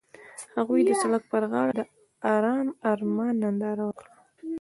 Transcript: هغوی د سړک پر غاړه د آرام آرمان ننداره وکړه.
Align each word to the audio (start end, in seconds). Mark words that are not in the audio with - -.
هغوی 0.55 0.81
د 0.85 0.91
سړک 1.01 1.23
پر 1.31 1.43
غاړه 1.51 1.71
د 1.77 1.81
آرام 2.33 2.67
آرمان 2.91 3.33
ننداره 3.43 3.83
وکړه. 3.85 4.11